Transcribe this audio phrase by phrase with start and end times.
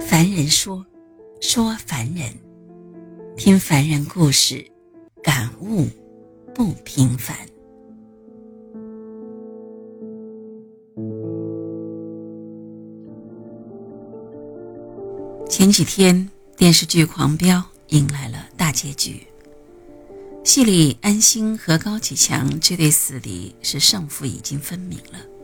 [0.00, 0.84] 凡人说，
[1.40, 2.32] 说凡人，
[3.36, 4.64] 听凡人故事，
[5.22, 5.86] 感悟
[6.54, 7.36] 不平凡。
[15.48, 19.26] 前几天，电视剧《狂飙》迎来了大结局。
[20.44, 25.37] 戏里安心和高启强这对死敌是胜负已经分明了。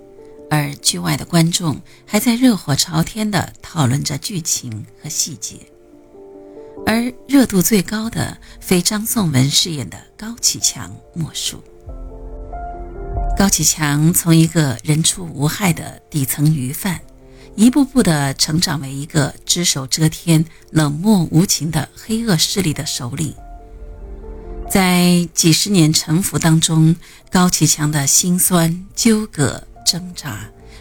[0.54, 5.56] 而剧外的观众还在热火朝天地讨论着剧情和细节，
[6.86, 11.60] 而热度最高的非张颂文饰演的高启强莫属。
[13.36, 17.00] 高启强从一个人畜无害的底层鱼贩，
[17.56, 23.34] 一步步地成长为一个只手遮天、冷漠无情的黑恶势力的首领。
[24.70, 26.94] 在几十年沉浮当中，
[27.28, 29.66] 高启强的辛酸纠葛。
[29.84, 30.40] 挣扎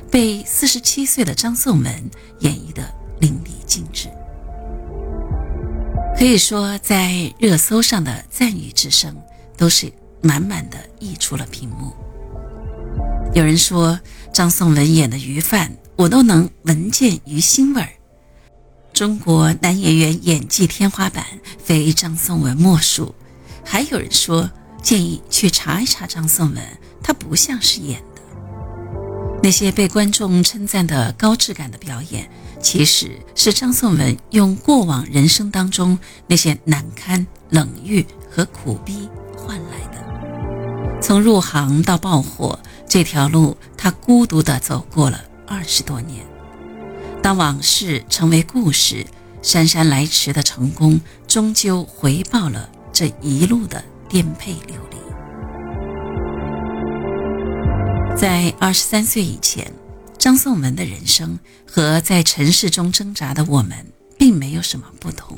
[0.10, 2.84] 被四十七岁的张颂文演绎得
[3.20, 4.10] 淋漓尽致，
[6.18, 9.16] 可以说在热搜上的赞誉之声
[9.58, 9.92] 都是
[10.22, 11.94] 满满的溢出了屏幕。
[13.34, 14.00] 有人说
[14.32, 17.90] 张颂文演的鱼贩，我都能闻见鱼腥味儿。
[18.94, 21.26] 中国男演员演技天花板
[21.64, 23.16] 非张颂文莫属。
[23.66, 24.50] 还有人说
[24.84, 26.64] 建议去查一查张颂文，
[27.02, 28.00] 他不像是演。
[29.44, 32.30] 那些被观众称赞的高质感的表演，
[32.62, 41.02] 其实是张颂文用过往人生当中那些难堪、冷遇和苦逼换来的。
[41.02, 46.26] 从入行到爆火这条路，他孤独地走过了二十多年。
[47.22, 49.06] 当往事成为故事，
[49.42, 54.93] 姗姗来迟的成功终究回报了这一路的颠沛流离。
[58.24, 59.70] 在二十三岁以前，
[60.18, 61.38] 张颂文的人生
[61.70, 63.86] 和在尘世中挣扎的我们
[64.18, 65.38] 并没有什么不同。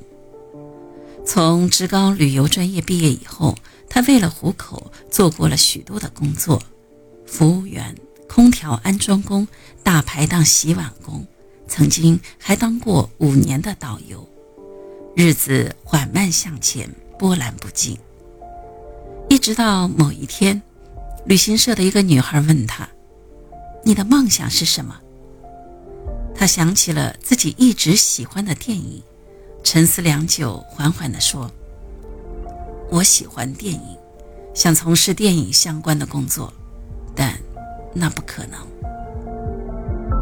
[1.26, 3.58] 从职高旅游专业毕业以后，
[3.90, 6.62] 他为了糊口做过了许多的工作：
[7.26, 7.96] 服务员、
[8.30, 9.48] 空调安装工、
[9.82, 11.26] 大排档洗碗工，
[11.68, 14.30] 曾经还当过五年的导游。
[15.16, 16.88] 日子缓慢向前，
[17.18, 17.98] 波澜不惊。
[19.28, 20.62] 一直到某一天。
[21.26, 22.88] 旅行社的一个女孩问他
[23.84, 24.96] ：“你的梦想是什么？”
[26.36, 29.02] 他想起了自己一直喜欢的电影，
[29.64, 31.50] 沉思良久，缓缓地说
[32.92, 33.98] ：“我喜欢电影，
[34.54, 36.54] 想从事电影相关的工作，
[37.16, 37.36] 但
[37.94, 38.60] 那不可能。”“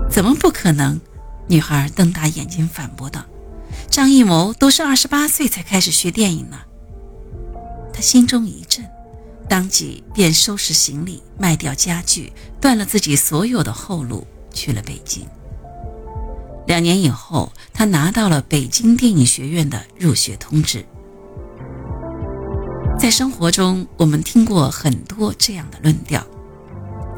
[0.09, 0.99] 怎么不可能？”
[1.49, 3.25] 女孩瞪大眼睛反驳道
[3.91, 6.61] ：“张艺谋都是二十八岁才开始学电影呢。”
[7.91, 8.92] 他心中一震。
[9.49, 15.25] 当即便收拾行李，卖掉家具，断了自己所有的后路，去了北京。
[16.65, 20.85] 两年以后，他拿到了北京电影学院的入学通知。
[22.97, 26.25] 在生活中，我们听过很多这样的论调：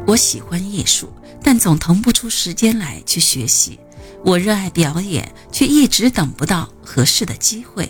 [0.08, 3.78] 我喜欢艺术，但总腾不出时间来去学习；
[4.26, 7.88] 我热爱表演，却一直等不到合适的机会。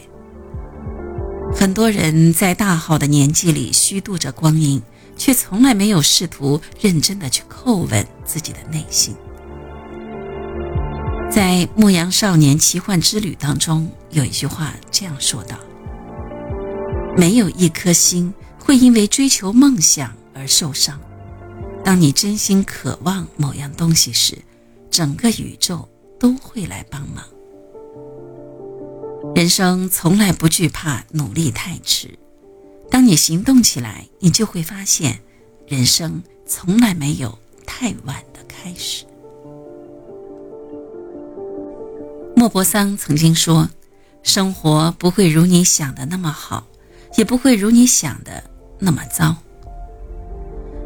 [1.57, 4.81] 很多人在大好的年纪里虚度着光阴，
[5.17, 9.15] 却从来没有试图认真的去叩问自己的内心。
[11.31, 15.57] 在《牧羊少年奇幻之旅》当中，有一句话这样说道
[17.17, 20.99] ：“没有一颗心会因为追求梦想而受伤。
[21.83, 24.37] 当你真心渴望某样东西时，
[24.91, 25.87] 整个宇宙
[26.19, 27.25] 都会来帮忙。”
[29.33, 32.19] 人生从来不惧怕努力太迟，
[32.91, 35.19] 当你行动起来，你就会发现，
[35.67, 39.05] 人生从来没有太晚的开始。
[42.35, 43.69] 莫泊桑曾经说
[44.21, 46.67] ：“生活不会如你想的那么好，
[47.17, 48.43] 也不会如你想的
[48.79, 49.35] 那么糟。”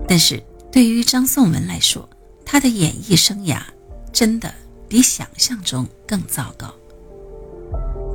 [0.08, 2.08] 但是对于张颂文来说，
[2.46, 3.62] 他的演艺生涯
[4.12, 4.54] 真的
[4.88, 6.74] 比想象中更糟糕。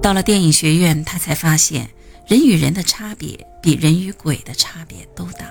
[0.05, 1.89] 到了电影学院，他才发现
[2.27, 5.51] 人与人的差别比人与鬼的差别都大。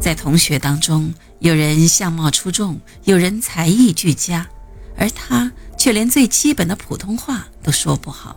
[0.00, 4.48] 在同学当中，有人相貌出众，有人才艺俱佳，
[4.96, 8.36] 而他却连最基本的普通话都说不好。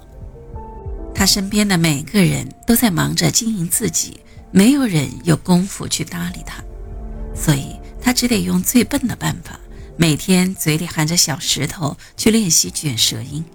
[1.14, 4.20] 他身边的每个人都在忙着经营自己，
[4.50, 6.64] 没有人有功夫去搭理他，
[7.36, 9.60] 所以他只得用最笨的办法，
[9.98, 13.46] 每天嘴里含着小石头去练习卷舌音。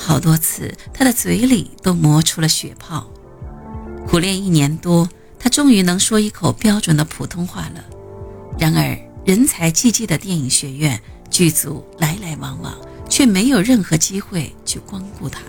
[0.00, 3.06] 好多次，他的嘴里都磨出了血泡。
[4.08, 5.06] 苦练一年多，
[5.38, 7.84] 他终于能说一口标准的普通话了。
[8.58, 10.98] 然而，人才济济的电影学院
[11.28, 12.74] 剧组来来往往，
[13.10, 15.42] 却没有任何机会去光顾他。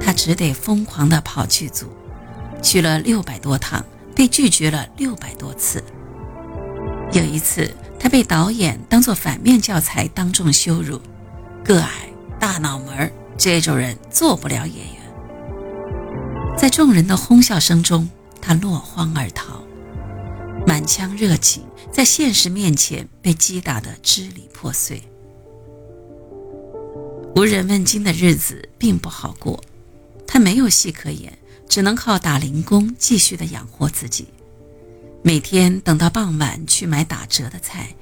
[0.00, 1.88] 他只得疯狂地跑剧组，
[2.62, 3.84] 去了六百多趟，
[4.14, 5.82] 被拒绝了六百多次。
[7.12, 11.00] 有一次，他被导演当作反面教材当众羞辱
[11.64, 11.90] ：“个矮、
[12.38, 15.04] 大脑门儿这种人做不了演员。”
[16.56, 18.08] 在众人的哄笑声中，
[18.40, 19.62] 他落荒而逃，
[20.66, 25.02] 满腔热情在现实面前被击打得支离破碎。
[27.36, 29.62] 无人问津的日子并不好过，
[30.26, 31.36] 他没有戏可演，
[31.68, 34.28] 只能靠打零工继续的养活自己。
[35.22, 37.96] 每天等到傍晚去买打折的菜，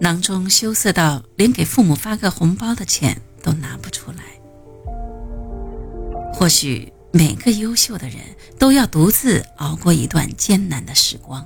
[0.00, 4.35] 囊中羞涩到连给父母发个红包的钱都拿不出来。
[6.36, 6.92] 或许。
[7.12, 8.18] 每个优秀的人
[8.58, 11.42] 都要独自熬过一段艰难的时光。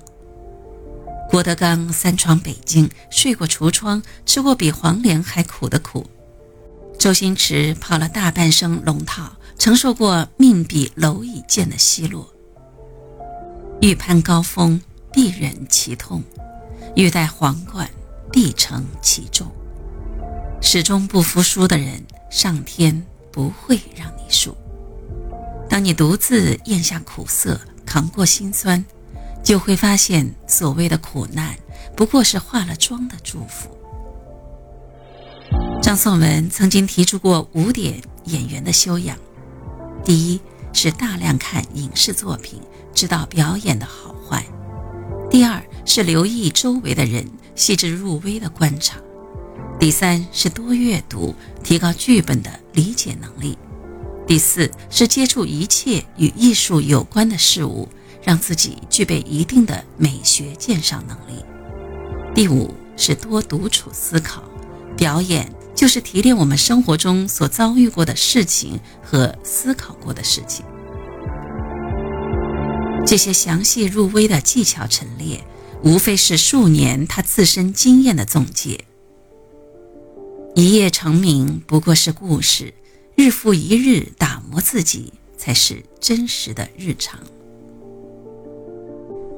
[1.29, 6.03] 郭德纲三闯北京，睡过橱窗，吃过比黄连还苦的苦；
[6.99, 12.29] 周星驰跑了大半生龙套，承受过命比蝼蚁贱的奚落。
[13.81, 14.81] 欲攀高峰，
[15.13, 16.21] 必忍其痛；
[16.97, 17.89] 欲戴皇冠，
[18.33, 19.47] 必承其重。
[20.61, 24.57] 始终不服输的人，上天不会让你输。
[25.70, 28.84] 当你独自咽下苦涩，扛过心酸，
[29.43, 31.56] 就会发现，所谓的苦难
[31.96, 33.70] 不过是化了妆的祝福。
[35.81, 39.17] 张颂文曾经提出过五点演员的修养：
[40.05, 40.40] 第一
[40.72, 42.61] 是大量看影视作品，
[42.93, 44.43] 知道表演的好坏；
[45.31, 47.25] 第二是留意周围的人，
[47.55, 48.96] 细致入微的观察；
[49.78, 53.56] 第三是多阅读，提高剧本的理解能力。
[54.31, 57.88] 第四是接触一切与艺术有关的事物，
[58.23, 61.44] 让自己具备一定的美学鉴赏能力。
[62.32, 64.44] 第五是多独处思考，
[64.97, 70.65] 表演就是提炼我们生活中所遭遇过的事情和思考过的事情。
[73.05, 75.44] 这些详细入微的技巧陈列，
[75.82, 78.85] 无非是数年他自身经验的总结。
[80.55, 82.75] 一夜成名不过是故事。
[83.22, 87.20] 日复一日打磨自己，才是真实的日常。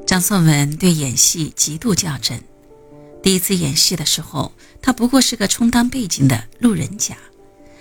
[0.07, 2.41] 张颂文对演戏极度较真。
[3.25, 7.17] 第一次演戏的时候，他不过是个充当背景的路人甲，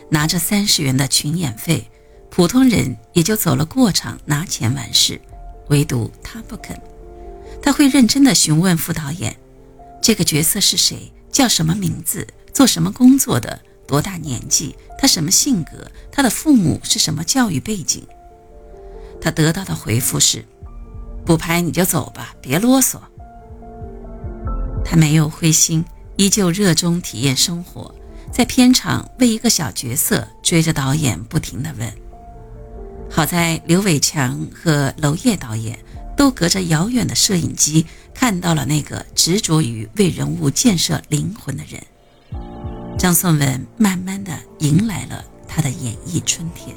[0.09, 1.88] 拿着三十元的群演费，
[2.31, 5.21] 普通人也就走了过场拿钱完事，
[5.69, 6.75] 唯独他不肯。
[7.62, 9.38] 他会认真的询问副导演
[10.01, 11.13] ：“这个角色是谁？
[11.31, 12.27] 叫什么名字？
[12.51, 13.62] 做什么工作的？”
[13.92, 14.74] 多大年纪？
[14.98, 15.92] 他什么性格？
[16.14, 18.08] 他的父母是什么教育背景？
[19.20, 20.46] 他得到的回复是：
[21.26, 23.02] 不拍你就走吧，别啰嗦。
[24.86, 25.84] 他没有灰心，
[26.16, 27.94] 依旧热衷体验生活，
[28.32, 31.94] 在片场为一个小角色追着导演不停地问。
[33.10, 35.78] 好在刘伟强和娄烨导演
[36.16, 41.84] 都隔着遥远的摄影机看到了那个执着于为人物建设灵魂的人。
[43.01, 46.75] 张颂文慢慢的迎来了他的演艺春天。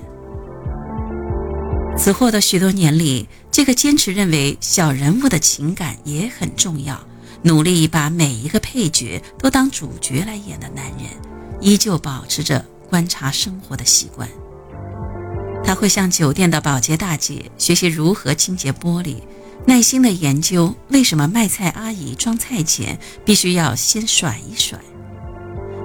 [1.98, 6.98] 此后的许多年里，这个坚持认为小人物的情感也很重要，
[7.42, 11.10] 努力把每一个配角都当主角来演的男人，
[11.60, 14.26] 依旧保持着观察生活的习惯。
[15.62, 19.16] 他会向酒店的保洁大姐学习如何清洁玻璃，
[19.66, 24.80] 耐心的研究为什么卖菜阿姨装菜前必须要先甩一甩。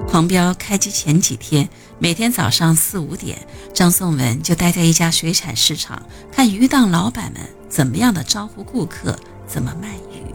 [0.10, 6.02] 狂飙开机前几天，每天早上四五点，张颂文就待在一家水产市场，
[6.32, 10.34] 看鱼档老板们怎么样的招呼顾客，怎么卖鱼。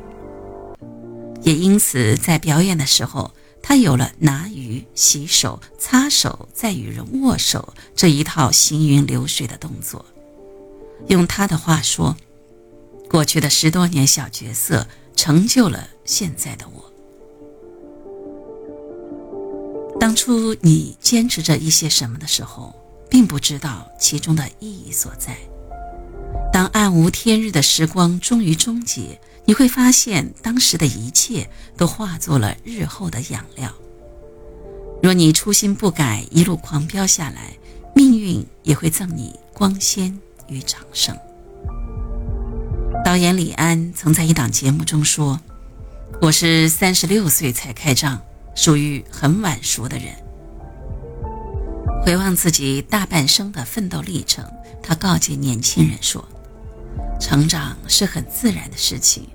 [1.43, 10.07] 也因此，在表演的时候，他有了拿鱼、洗手、擦手，再与人握手这一套行云流水的动作。
[11.09, 12.17] 用他的话说，
[13.11, 16.94] 过去的十多年小角色，成就了现在的我。
[20.05, 25.35] 当初你坚持着一些什么的时候，并不知道其中的意义所在。
[26.53, 33.73] 当暗无天日的时光终于终结，你会发现当时的一切都化作了日后的养料。
[35.03, 37.57] 若你初心不改，一路狂飙下来，
[37.95, 41.17] 命运也会赠你光鲜与长生。
[43.03, 45.41] 导演李安曾在一档节目中说
[46.21, 48.21] ：“我是三十六岁才开张。”
[48.55, 50.07] 属于很晚熟的人。
[52.05, 54.45] 回望自己大半生的奋斗历程，
[54.83, 56.23] 他告诫年轻人说
[57.19, 59.27] ：“成长是很自然的事情，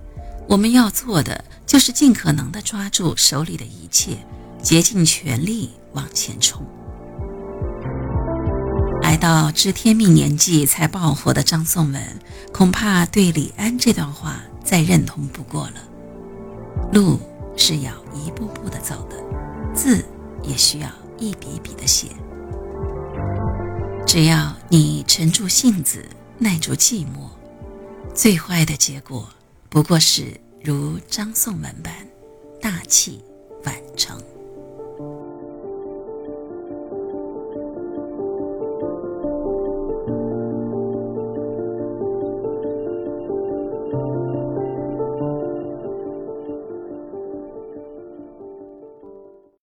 [0.47, 4.17] 我们要做的就是尽可能的抓住手里的一切，
[4.61, 6.63] 竭尽全力往前冲。
[9.01, 12.19] 挨到知天命年纪才爆火的张颂文，
[12.53, 15.81] 恐怕对李安这段话再认同不过了。
[16.93, 17.19] 路
[17.59, 19.17] 是要一步步的走的，
[19.75, 20.03] 字
[20.41, 22.07] 也需要一笔笔的写。
[24.07, 26.05] 只要你沉住性子，
[26.37, 27.27] 耐住寂寞，
[28.15, 29.27] 最坏的结果
[29.67, 31.93] 不过是如张颂文般
[32.61, 33.21] 大器
[33.65, 34.17] 晚成。